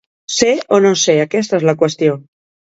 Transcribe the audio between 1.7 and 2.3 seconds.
la qüestió.